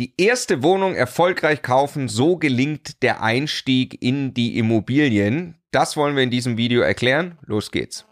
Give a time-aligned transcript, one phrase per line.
[0.00, 5.54] Die erste Wohnung erfolgreich kaufen, so gelingt der Einstieg in die Immobilien.
[5.70, 7.38] Das wollen wir in diesem Video erklären.
[7.46, 8.04] Los geht's.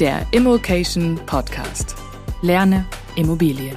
[0.00, 1.96] Der Immokation Podcast.
[2.40, 3.76] Lerne Immobilien.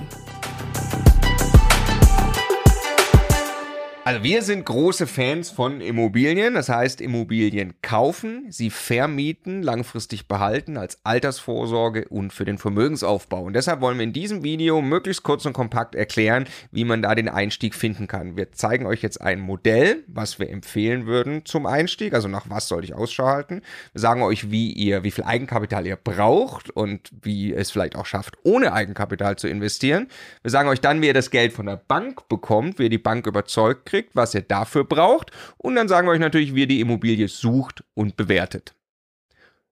[4.03, 10.75] Also wir sind große Fans von Immobilien, das heißt Immobilien kaufen, sie vermieten, langfristig behalten
[10.75, 13.43] als Altersvorsorge und für den Vermögensaufbau.
[13.43, 17.13] Und deshalb wollen wir in diesem Video möglichst kurz und kompakt erklären, wie man da
[17.13, 18.35] den Einstieg finden kann.
[18.37, 22.69] Wir zeigen euch jetzt ein Modell, was wir empfehlen würden zum Einstieg, also nach was
[22.69, 23.61] sollte ich Ausschau halten.
[23.93, 28.07] Wir sagen euch, wie ihr, wie viel Eigenkapital ihr braucht und wie es vielleicht auch
[28.07, 30.07] schafft, ohne Eigenkapital zu investieren.
[30.41, 32.97] Wir sagen euch dann, wie ihr das Geld von der Bank bekommt, wie ihr die
[32.97, 36.67] Bank überzeugt kriegt, was ihr dafür braucht und dann sagen wir euch natürlich, wie ihr
[36.67, 38.73] die Immobilie sucht und bewertet.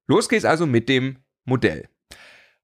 [0.08, 1.88] Los geht's also mit dem Modell.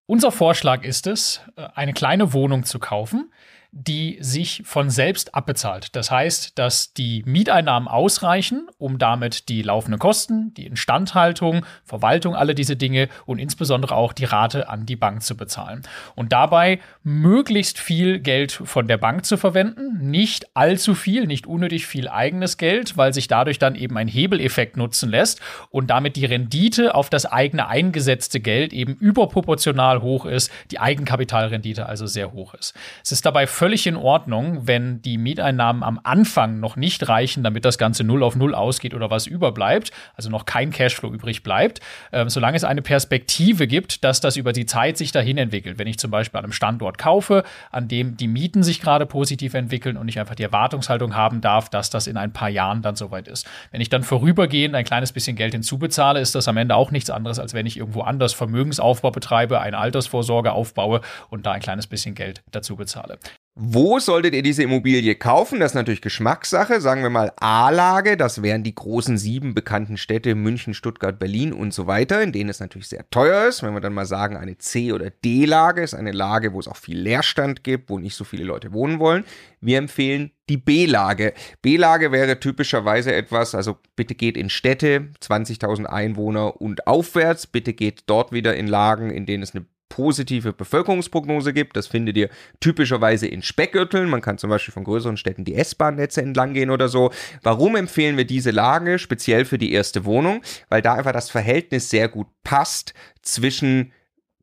[0.05, 3.31] Unser Vorschlag ist es, äh, eine kleine Wohnung zu kaufen,
[3.77, 5.97] die sich von selbst abbezahlt.
[5.97, 12.55] Das heißt, dass die Mieteinnahmen ausreichen, um damit die laufenden Kosten, die Instandhaltung, Verwaltung, alle
[12.55, 15.81] diese Dinge und insbesondere auch die Rate an die Bank zu bezahlen.
[16.15, 21.85] Und dabei möglichst viel Geld von der Bank zu verwenden, nicht allzu viel, nicht unnötig
[21.85, 26.26] viel eigenes Geld, weil sich dadurch dann eben ein Hebeleffekt nutzen lässt und damit die
[26.26, 32.53] Rendite auf das eigene eingesetzte Geld eben überproportional hoch ist, die Eigenkapitalrendite also sehr hoch
[32.53, 32.73] ist.
[33.03, 37.41] Es ist dabei völlig völlig in Ordnung, wenn die Mieteinnahmen am Anfang noch nicht reichen,
[37.41, 41.41] damit das Ganze null auf null ausgeht oder was überbleibt, also noch kein Cashflow übrig
[41.41, 41.80] bleibt,
[42.12, 45.80] äh, solange es eine Perspektive gibt, dass das über die Zeit sich dahin entwickelt.
[45.80, 49.55] Wenn ich zum Beispiel an einem Standort kaufe, an dem die Mieten sich gerade positiv
[49.55, 52.96] entwickeln und ich einfach die Erwartungshaltung haben darf, dass das in ein paar Jahren dann
[52.96, 53.48] soweit ist.
[53.71, 57.10] Wenn ich dann vorübergehend ein kleines bisschen Geld hinzubezahle, ist das am Ende auch nichts
[57.10, 61.88] anderes, als wenn ich irgendwo anders Vermögensaufbau betreibe, eine Altersvorsorge aufbaue und da ein kleines
[61.88, 63.18] bisschen Geld dazu bezahle.
[63.57, 65.61] Wo solltet ihr diese Immobilie kaufen?
[65.61, 66.81] Das ist natürlich Geschmackssache.
[66.81, 71.74] Sagen wir mal A-Lage, das wären die großen sieben bekannten Städte München, Stuttgart, Berlin und
[71.74, 73.63] so weiter, in denen es natürlich sehr teuer ist.
[73.63, 76.75] Wenn wir dann mal sagen, eine C- oder D-Lage ist eine Lage, wo es auch
[76.75, 79.24] viel Leerstand gibt, wo nicht so viele Leute wohnen wollen.
[79.62, 81.34] Wir empfehlen die B-Lage.
[81.62, 87.47] B-Lage wäre typischerweise etwas, also bitte geht in Städte, 20.000 Einwohner und aufwärts.
[87.47, 91.78] Bitte geht dort wieder in Lagen, in denen es eine positive Bevölkerungsprognose gibt.
[91.78, 92.29] Das findet ihr
[92.59, 94.09] typischerweise in Speckgürteln.
[94.09, 97.12] Man kann zum Beispiel von größeren Städten die S-Bahn-Netze entlang gehen oder so.
[97.44, 100.41] Warum empfehlen wir diese Lage speziell für die erste Wohnung?
[100.69, 103.91] Weil da einfach das Verhältnis sehr gut passt zwischen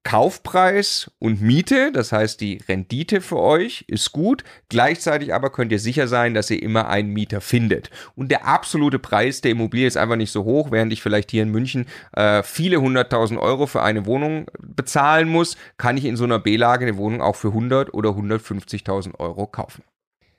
[0.05, 4.43] Kaufpreis und Miete, das heißt die Rendite für euch ist gut.
[4.69, 7.91] Gleichzeitig aber könnt ihr sicher sein, dass ihr immer einen Mieter findet.
[8.17, 11.43] Und der absolute Preis der Immobilie ist einfach nicht so hoch, während ich vielleicht hier
[11.43, 16.25] in München äh, viele hunderttausend Euro für eine Wohnung bezahlen muss, kann ich in so
[16.25, 19.85] einer B-Lage eine Wohnung auch für 100 oder 150.000 Euro kaufen.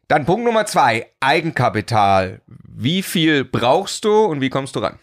[0.10, 2.42] Dann Punkt Nummer zwei, Eigenkapital.
[2.48, 5.00] Wie viel brauchst du und wie kommst du ran?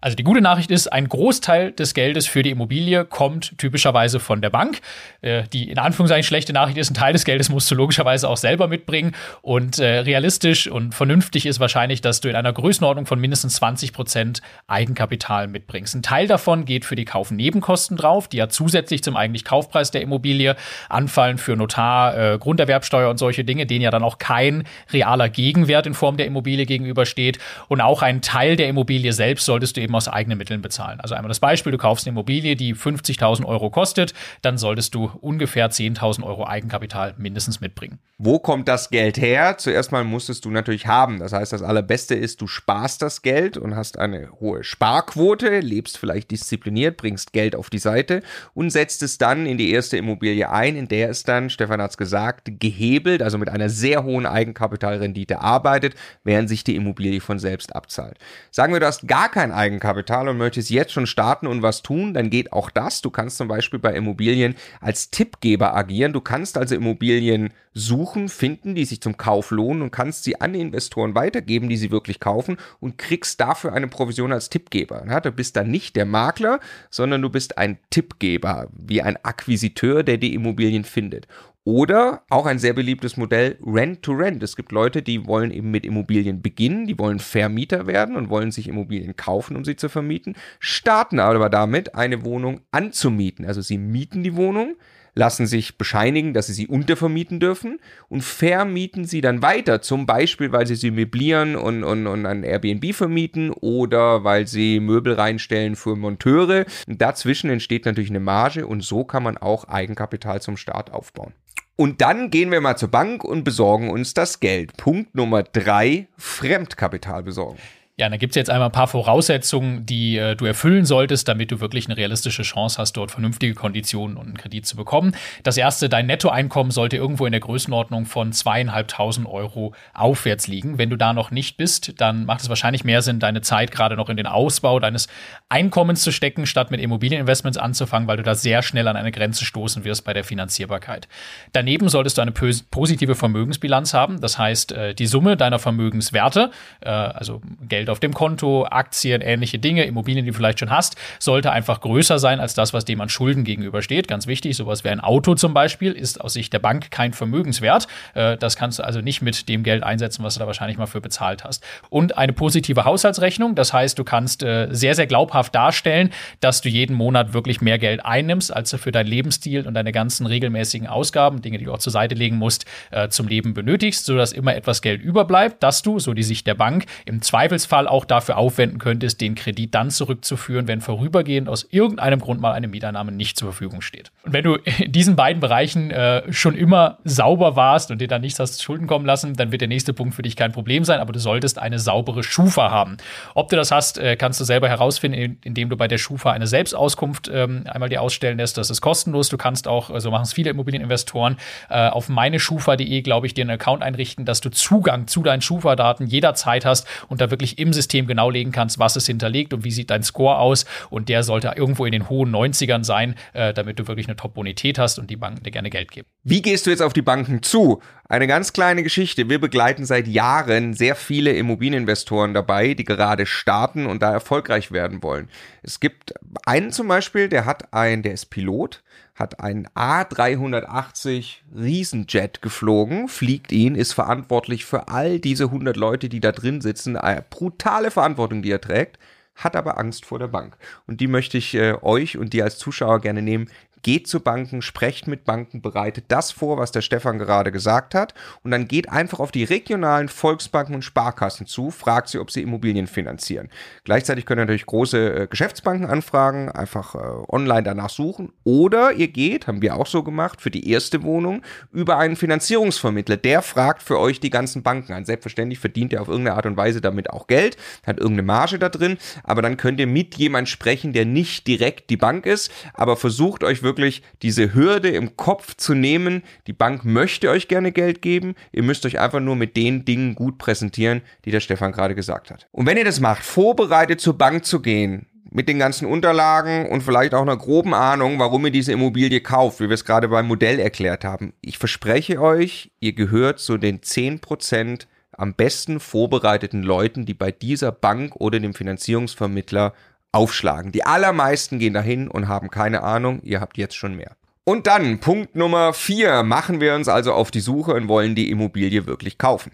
[0.00, 4.40] Also die gute Nachricht ist, ein Großteil des Geldes für die Immobilie kommt typischerweise von
[4.40, 4.80] der Bank.
[5.20, 8.38] Äh, die in Anführungszeichen schlechte Nachricht ist, ein Teil des Geldes musst du logischerweise auch
[8.38, 9.14] selber mitbringen.
[9.42, 13.92] Und äh, realistisch und vernünftig ist wahrscheinlich, dass du in einer Größenordnung von mindestens 20
[13.92, 15.94] Prozent Eigenkapital mitbringst.
[15.94, 20.00] Ein Teil davon geht für die Kaufnebenkosten drauf, die ja zusätzlich zum eigentlich Kaufpreis der
[20.00, 20.56] Immobilie
[20.88, 25.86] anfallen für Notar, äh, Grunderwerbsteuer und solche Dinge, denen ja dann auch kein realer Gegenwert
[25.86, 27.38] in Form der Immobilie gegenübersteht.
[27.68, 31.00] Und auch ein Teil der Immobilie selbst solltest du eben eben aus eigenen Mitteln bezahlen.
[31.00, 35.10] Also einmal das Beispiel, du kaufst eine Immobilie, die 50.000 Euro kostet, dann solltest du
[35.20, 37.98] ungefähr 10.000 Euro Eigenkapital mindestens mitbringen.
[38.18, 39.56] Wo kommt das Geld her?
[39.58, 41.18] Zuerst mal musstest du natürlich haben.
[41.18, 45.98] Das heißt, das Allerbeste ist, du sparst das Geld und hast eine hohe Sparquote, lebst
[45.98, 48.22] vielleicht diszipliniert, bringst Geld auf die Seite
[48.54, 51.92] und setzt es dann in die erste Immobilie ein, in der es dann, Stefan hat
[51.92, 57.38] es gesagt, gehebelt, also mit einer sehr hohen Eigenkapitalrendite arbeitet, während sich die Immobilie von
[57.38, 58.18] selbst abzahlt.
[58.50, 61.82] Sagen wir, du hast gar kein Eigenkapital Eigenkapital und möchtest jetzt schon starten und was
[61.82, 63.00] tun, dann geht auch das.
[63.00, 66.12] Du kannst zum Beispiel bei Immobilien als Tippgeber agieren.
[66.12, 70.54] Du kannst also Immobilien suchen, finden, die sich zum Kauf lohnen und kannst sie an
[70.54, 75.02] Investoren weitergeben, die sie wirklich kaufen und kriegst dafür eine Provision als Tippgeber.
[75.22, 76.60] du bist dann nicht der Makler,
[76.90, 81.26] sondern du bist ein Tippgeber, wie ein Akquisiteur, der die Immobilien findet.
[81.64, 84.42] Oder auch ein sehr beliebtes Modell Rent-to-Rent.
[84.42, 88.50] Es gibt Leute, die wollen eben mit Immobilien beginnen, die wollen Vermieter werden und wollen
[88.50, 93.44] sich Immobilien kaufen, um sie zu vermieten, starten aber damit, eine Wohnung anzumieten.
[93.44, 94.76] Also sie mieten die Wohnung,
[95.14, 97.78] lassen sich bescheinigen, dass sie sie untervermieten dürfen
[98.08, 102.42] und vermieten sie dann weiter, zum Beispiel, weil sie sie möblieren und, und, und an
[102.42, 106.64] Airbnb vermieten oder weil sie Möbel reinstellen für Monteure.
[106.86, 111.34] Dazwischen entsteht natürlich eine Marge und so kann man auch Eigenkapital zum Start aufbauen.
[111.80, 114.76] Und dann gehen wir mal zur Bank und besorgen uns das Geld.
[114.76, 117.58] Punkt Nummer drei, Fremdkapital besorgen.
[118.00, 121.50] Ja, da gibt es jetzt einmal ein paar Voraussetzungen, die äh, du erfüllen solltest, damit
[121.50, 125.14] du wirklich eine realistische Chance hast, dort vernünftige Konditionen und einen Kredit zu bekommen.
[125.42, 130.78] Das erste, dein Nettoeinkommen sollte irgendwo in der Größenordnung von zweieinhalbtausend Euro aufwärts liegen.
[130.78, 133.96] Wenn du da noch nicht bist, dann macht es wahrscheinlich mehr Sinn, deine Zeit gerade
[133.96, 135.06] noch in den Ausbau deines
[135.50, 139.44] Einkommens zu stecken, statt mit Immobilieninvestments anzufangen, weil du da sehr schnell an eine Grenze
[139.44, 141.06] stoßen wirst bei der Finanzierbarkeit.
[141.52, 144.22] Daneben solltest du eine positive Vermögensbilanz haben.
[144.22, 146.50] Das heißt, äh, die Summe deiner Vermögenswerte,
[146.80, 150.96] äh, also Geld auf dem Konto, Aktien, ähnliche Dinge, Immobilien, die du vielleicht schon hast,
[151.18, 154.08] sollte einfach größer sein als das, was dem an Schulden gegenübersteht.
[154.08, 157.86] Ganz wichtig, sowas wie ein Auto zum Beispiel ist aus Sicht der Bank kein Vermögenswert.
[158.14, 160.86] Äh, das kannst du also nicht mit dem Geld einsetzen, was du da wahrscheinlich mal
[160.86, 161.64] für bezahlt hast.
[161.88, 166.10] Und eine positive Haushaltsrechnung, das heißt, du kannst äh, sehr, sehr glaubhaft darstellen,
[166.40, 169.92] dass du jeden Monat wirklich mehr Geld einnimmst, als du für deinen Lebensstil und deine
[169.92, 174.04] ganzen regelmäßigen Ausgaben, Dinge, die du auch zur Seite legen musst, äh, zum Leben benötigst,
[174.04, 177.88] sodass immer etwas Geld überbleibt, dass du, so die Sicht der Bank, im Zweifelsfall Fall
[177.88, 182.68] auch dafür aufwenden könntest, den Kredit dann zurückzuführen, wenn vorübergehend aus irgendeinem Grund mal eine
[182.68, 184.12] Mieteinnahme nicht zur Verfügung steht.
[184.22, 188.20] Und wenn du in diesen beiden Bereichen äh, schon immer sauber warst und dir dann
[188.20, 191.00] nichts hast Schulden kommen lassen, dann wird der nächste Punkt für dich kein Problem sein,
[191.00, 192.98] aber du solltest eine saubere Schufa haben.
[193.34, 196.46] Ob du das hast, äh, kannst du selber herausfinden, indem du bei der Schufa eine
[196.46, 198.58] Selbstauskunft ähm, einmal dir ausstellen lässt.
[198.58, 199.30] Das ist kostenlos.
[199.30, 201.38] Du kannst auch, so also machen es viele Immobilieninvestoren,
[201.70, 206.06] äh, auf meineschufa.de, glaube ich, dir einen Account einrichten, dass du Zugang zu deinen Schufa-Daten
[206.06, 209.70] jederzeit hast und da wirklich im System genau legen kannst, was es hinterlegt und wie
[209.70, 210.64] sieht dein Score aus.
[210.90, 214.78] Und der sollte irgendwo in den hohen 90ern sein, äh, damit du wirklich eine Top-Bonität
[214.78, 216.08] hast und die Banken dir gerne Geld geben.
[216.22, 217.80] Wie gehst du jetzt auf die Banken zu?
[218.06, 219.30] Eine ganz kleine Geschichte.
[219.30, 225.02] Wir begleiten seit Jahren sehr viele Immobilieninvestoren dabei, die gerade starten und da erfolgreich werden
[225.02, 225.30] wollen.
[225.62, 226.12] Es gibt
[226.44, 228.82] einen zum Beispiel, der hat ein, der ist Pilot,
[229.14, 236.20] hat einen A380 Riesenjet geflogen, fliegt ihn, ist verantwortlich für all diese 100 Leute, die
[236.20, 236.98] da drin sitzen.
[236.98, 238.98] Eine brutale Verantwortung, die er trägt
[239.36, 240.56] hat aber Angst vor der Bank.
[240.86, 243.48] Und die möchte ich äh, euch und dir als Zuschauer gerne nehmen
[243.82, 248.14] geht zu Banken, sprecht mit Banken, bereitet das vor, was der Stefan gerade gesagt hat.
[248.42, 252.42] Und dann geht einfach auf die regionalen Volksbanken und Sparkassen zu, fragt sie, ob sie
[252.42, 253.48] Immobilien finanzieren.
[253.84, 256.98] Gleichzeitig könnt ihr natürlich große äh, Geschäftsbanken anfragen, einfach äh,
[257.28, 258.32] online danach suchen.
[258.44, 261.42] Oder ihr geht, haben wir auch so gemacht, für die erste Wohnung
[261.72, 265.04] über einen Finanzierungsvermittler, der fragt für euch die ganzen Banken an.
[265.04, 267.56] Selbstverständlich verdient er auf irgendeine Art und Weise damit auch Geld,
[267.86, 271.90] hat irgendeine Marge da drin, aber dann könnt ihr mit jemand sprechen, der nicht direkt
[271.90, 276.22] die Bank ist, aber versucht euch wirklich wirklich diese Hürde im Kopf zu nehmen.
[276.46, 278.34] Die Bank möchte euch gerne Geld geben.
[278.50, 282.30] Ihr müsst euch einfach nur mit den Dingen gut präsentieren, die der Stefan gerade gesagt
[282.30, 282.48] hat.
[282.50, 286.82] Und wenn ihr das macht, vorbereitet zur Bank zu gehen, mit den ganzen Unterlagen und
[286.82, 290.26] vielleicht auch einer groben Ahnung, warum ihr diese Immobilie kauft, wie wir es gerade beim
[290.26, 291.34] Modell erklärt haben.
[291.40, 297.72] Ich verspreche euch, ihr gehört zu den 10% am besten vorbereiteten Leuten, die bei dieser
[297.72, 299.74] Bank oder dem Finanzierungsvermittler
[300.12, 300.72] aufschlagen.
[300.72, 304.16] Die allermeisten gehen dahin und haben keine Ahnung, ihr habt jetzt schon mehr.
[304.44, 308.30] Und dann, Punkt Nummer vier, machen wir uns also auf die Suche und wollen die
[308.30, 309.52] Immobilie wirklich kaufen.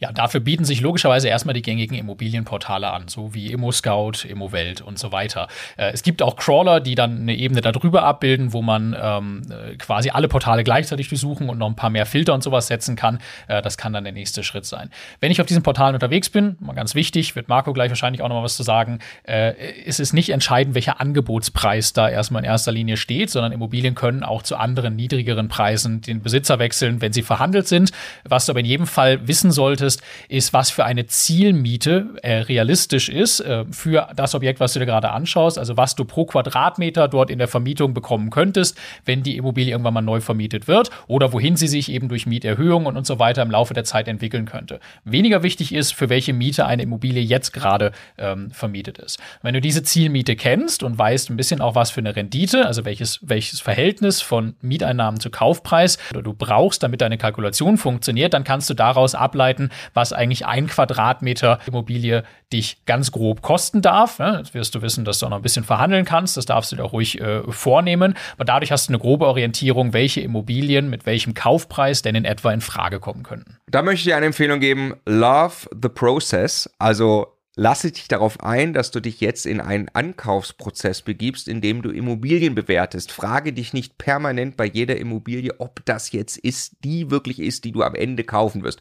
[0.00, 4.98] Ja, dafür bieten sich logischerweise erstmal die gängigen Immobilienportale an, so wie ImmoScout, ImmoWelt und
[4.98, 5.46] so weiter.
[5.76, 9.76] Äh, es gibt auch Crawler, die dann eine Ebene darüber abbilden, wo man ähm, äh,
[9.76, 13.20] quasi alle Portale gleichzeitig durchsuchen und noch ein paar mehr Filter und sowas setzen kann.
[13.46, 14.90] Äh, das kann dann der nächste Schritt sein.
[15.20, 18.28] Wenn ich auf diesen Portalen unterwegs bin, mal ganz wichtig, wird Marco gleich wahrscheinlich auch
[18.28, 19.54] noch mal was zu sagen, äh,
[19.84, 24.24] ist es nicht entscheidend, welcher Angebotspreis da erstmal in erster Linie steht, sondern Immobilien können
[24.24, 27.92] auch zu anderen niedrigeren Preisen den Besitzer wechseln, wenn sie verhandelt sind.
[28.24, 33.08] Was du aber in jedem Fall wissen solltest, ist, was für eine Zielmiete äh, realistisch
[33.08, 35.58] ist äh, für das Objekt, was du dir gerade anschaust.
[35.58, 39.94] Also was du pro Quadratmeter dort in der Vermietung bekommen könntest, wenn die Immobilie irgendwann
[39.94, 43.50] mal neu vermietet wird oder wohin sie sich eben durch Mieterhöhungen und so weiter im
[43.50, 44.80] Laufe der Zeit entwickeln könnte.
[45.04, 49.18] Weniger wichtig ist, für welche Miete eine Immobilie jetzt gerade ähm, vermietet ist.
[49.42, 52.84] Wenn du diese Zielmiete kennst und weißt ein bisschen auch, was für eine Rendite, also
[52.84, 58.70] welches, welches Verhältnis von Mieteinnahmen zu Kaufpreis du brauchst, damit deine Kalkulation funktioniert, dann kannst
[58.70, 62.22] du daraus ableiten, ableiten, was eigentlich ein Quadratmeter Immobilie
[62.52, 64.18] dich ganz grob kosten darf.
[64.18, 66.36] Jetzt wirst du wissen, dass du noch ein bisschen verhandeln kannst.
[66.36, 68.14] Das darfst du dir auch ruhig äh, vornehmen.
[68.34, 72.52] Aber dadurch hast du eine grobe Orientierung, welche Immobilien mit welchem Kaufpreis denn in etwa
[72.52, 73.56] in Frage kommen könnten.
[73.68, 74.94] Da möchte ich dir eine Empfehlung geben.
[75.06, 76.70] Love the process.
[76.78, 81.82] Also lasse dich darauf ein, dass du dich jetzt in einen Ankaufsprozess begibst, in dem
[81.82, 83.12] du Immobilien bewertest.
[83.12, 87.72] Frage dich nicht permanent bei jeder Immobilie, ob das jetzt ist, die wirklich ist, die
[87.72, 88.80] du am Ende kaufen wirst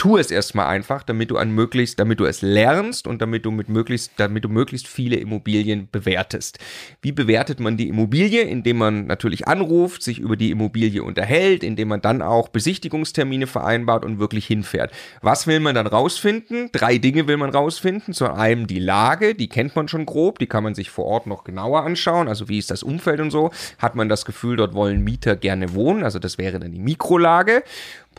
[0.00, 3.50] tu es erstmal einfach, damit du an möglichst, damit du es lernst und damit du
[3.50, 6.58] mit möglichst, damit du möglichst viele Immobilien bewertest.
[7.02, 8.40] Wie bewertet man die Immobilie?
[8.40, 14.06] Indem man natürlich anruft, sich über die Immobilie unterhält, indem man dann auch Besichtigungstermine vereinbart
[14.06, 14.90] und wirklich hinfährt.
[15.20, 16.70] Was will man dann rausfinden?
[16.72, 18.14] Drei Dinge will man rausfinden.
[18.14, 21.26] Zu einem die Lage, die kennt man schon grob, die kann man sich vor Ort
[21.26, 22.26] noch genauer anschauen.
[22.26, 23.50] Also wie ist das Umfeld und so?
[23.78, 26.04] Hat man das Gefühl, dort wollen Mieter gerne wohnen?
[26.04, 27.62] Also das wäre dann die Mikrolage.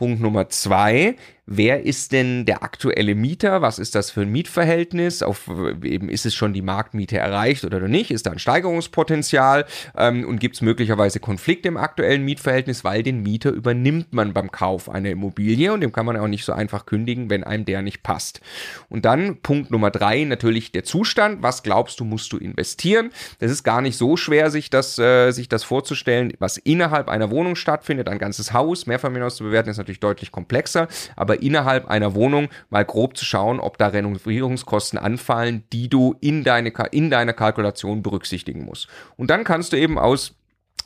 [0.02, 1.14] Punkt Nummer zwei,
[1.46, 3.62] wer ist denn der aktuelle Mieter?
[3.62, 5.22] Was ist das für ein Mietverhältnis?
[5.22, 5.48] Auf,
[5.82, 8.10] eben ist es schon die Marktmiete erreicht oder nicht?
[8.10, 9.64] Ist da ein Steigerungspotenzial?
[9.96, 14.50] Ähm, und gibt es möglicherweise Konflikte im aktuellen Mietverhältnis, weil den Mieter übernimmt man beim
[14.50, 17.82] Kauf einer Immobilie und dem kann man auch nicht so einfach kündigen, wenn einem der
[17.82, 18.40] nicht passt.
[18.88, 21.42] Und dann Punkt Nummer drei, natürlich der Zustand.
[21.42, 23.10] Was glaubst du, musst du investieren?
[23.40, 27.30] Das ist gar nicht so schwer, sich das, äh, sich das vorzustellen, was innerhalb einer
[27.30, 28.08] Wohnung stattfindet.
[28.08, 32.84] Ein ganzes Haus, Mehrfamilienhaus zu bewerten, ist natürlich deutlich komplexer, aber innerhalb einer Wohnung mal
[32.84, 38.64] grob zu schauen, ob da Renovierungskosten anfallen, die du in, deine, in deiner Kalkulation berücksichtigen
[38.64, 38.88] musst.
[39.16, 40.34] Und dann kannst du eben aus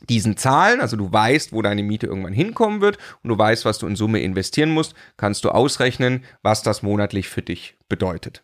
[0.09, 3.79] diesen Zahlen, also du weißt, wo deine Miete irgendwann hinkommen wird und du weißt, was
[3.79, 8.43] du in Summe investieren musst, kannst du ausrechnen, was das monatlich für dich bedeutet.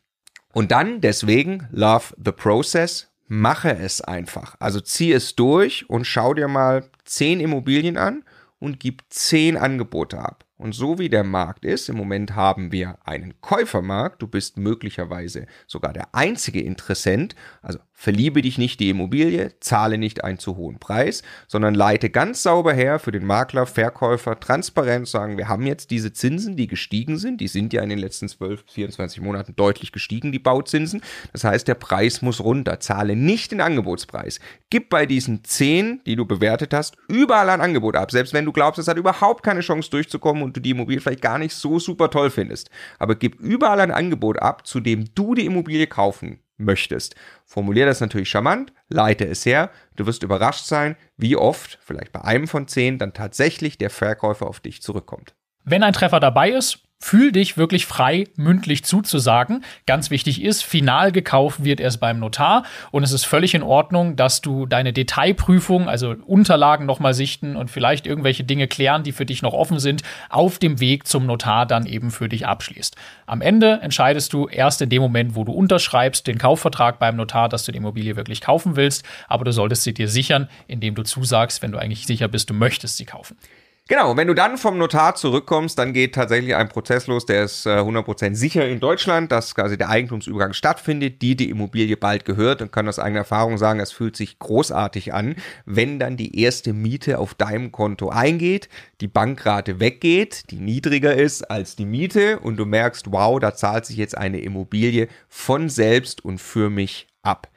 [0.52, 4.56] Und dann deswegen Love the Process, mache es einfach.
[4.58, 8.24] Also zieh es durch und schau dir mal zehn Immobilien an
[8.58, 10.44] und gib zehn Angebote ab.
[10.62, 15.46] Und so wie der Markt ist, im Moment haben wir einen Käufermarkt, du bist möglicherweise
[15.66, 20.80] sogar der einzige Interessent, also verliebe dich nicht die Immobilie, zahle nicht einen zu hohen
[20.80, 25.92] Preis, sondern leite ganz sauber her für den Makler, Verkäufer, transparent sagen, wir haben jetzt
[25.92, 29.92] diese Zinsen, die gestiegen sind, die sind ja in den letzten 12, 24 Monaten deutlich
[29.92, 31.00] gestiegen, die Bauzinsen.
[31.32, 34.40] Das heißt, der Preis muss runter, zahle nicht den Angebotspreis.
[34.68, 38.50] Gib bei diesen 10, die du bewertet hast, überall ein Angebot ab, selbst wenn du
[38.50, 41.78] glaubst, es hat überhaupt keine Chance durchzukommen und du die Immobilie vielleicht gar nicht so
[41.78, 42.68] super toll findest.
[42.98, 47.14] Aber gib überall ein Angebot ab, zu dem du die Immobilie kaufen möchtest.
[47.44, 49.70] Formulier das natürlich charmant, leite es her.
[49.96, 54.46] Du wirst überrascht sein, wie oft, vielleicht bei einem von zehn, dann tatsächlich der Verkäufer
[54.46, 55.34] auf dich zurückkommt.
[55.64, 59.64] Wenn ein Treffer dabei ist, fühl dich wirklich frei, mündlich zuzusagen.
[59.86, 64.14] Ganz wichtig ist, final gekauft wird erst beim Notar und es ist völlig in Ordnung,
[64.14, 69.26] dass du deine Detailprüfung, also Unterlagen nochmal sichten und vielleicht irgendwelche Dinge klären, die für
[69.26, 72.94] dich noch offen sind, auf dem Weg zum Notar dann eben für dich abschließt.
[73.26, 77.48] Am Ende entscheidest du erst in dem Moment, wo du unterschreibst, den Kaufvertrag beim Notar,
[77.48, 81.02] dass du die Immobilie wirklich kaufen willst, aber du solltest sie dir sichern, indem du
[81.02, 83.36] zusagst, wenn du eigentlich sicher bist, du möchtest sie kaufen.
[83.92, 87.66] Genau, wenn du dann vom Notar zurückkommst, dann geht tatsächlich ein Prozess los, der ist
[87.66, 92.62] äh, 100% sicher in Deutschland, dass quasi der Eigentumsübergang stattfindet, die die Immobilie bald gehört
[92.62, 96.72] und kann aus eigener Erfahrung sagen, es fühlt sich großartig an, wenn dann die erste
[96.72, 98.70] Miete auf deinem Konto eingeht,
[99.02, 103.84] die Bankrate weggeht, die niedriger ist als die Miete und du merkst, wow, da zahlt
[103.84, 107.48] sich jetzt eine Immobilie von selbst und für mich ab.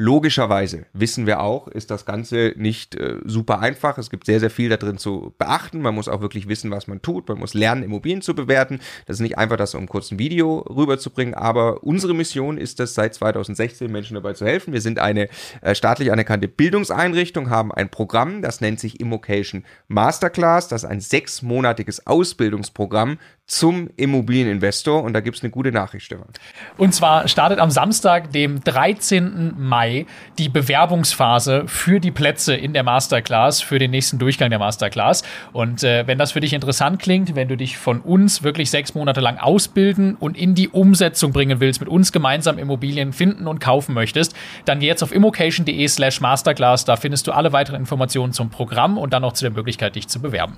[0.00, 3.98] Logischerweise wissen wir auch, ist das Ganze nicht äh, super einfach.
[3.98, 5.80] Es gibt sehr, sehr viel da drin zu beachten.
[5.80, 7.28] Man muss auch wirklich wissen, was man tut.
[7.28, 8.78] Man muss lernen, Immobilien zu bewerten.
[9.06, 11.34] Das ist nicht einfach, das um kurz ein Video rüberzubringen.
[11.34, 14.72] Aber unsere Mission ist es, seit 2016 Menschen dabei zu helfen.
[14.72, 15.28] Wir sind eine
[15.62, 20.68] äh, staatlich anerkannte Bildungseinrichtung, haben ein Programm, das nennt sich Immocation Masterclass.
[20.68, 25.02] Das ist ein sechsmonatiges Ausbildungsprogramm zum Immobilieninvestor.
[25.02, 26.28] Und da gibt es eine gute Nachricht, Stefan.
[26.76, 29.54] Und zwar startet am Samstag, dem 13.
[29.58, 30.06] Mai,
[30.38, 35.22] die Bewerbungsphase für die Plätze in der Masterclass, für den nächsten Durchgang der Masterclass.
[35.52, 38.94] Und äh, wenn das für dich interessant klingt, wenn du dich von uns wirklich sechs
[38.94, 43.60] Monate lang ausbilden und in die Umsetzung bringen willst, mit uns gemeinsam Immobilien finden und
[43.60, 44.36] kaufen möchtest,
[44.66, 46.84] dann geh jetzt auf immocation.de slash masterclass.
[46.84, 50.06] Da findest du alle weiteren Informationen zum Programm und dann noch zu der Möglichkeit, dich
[50.06, 50.54] zu bewerben.